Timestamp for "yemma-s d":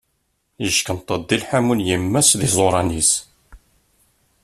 1.87-2.41